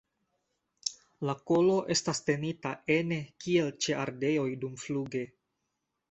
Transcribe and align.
La 1.29 1.33
kolo 1.49 1.75
estas 1.95 2.21
tenita 2.29 2.71
ene 2.95 3.19
kiel 3.45 3.69
ĉe 3.87 3.93
ardeoj 4.05 4.47
dumfluge. 4.65 5.23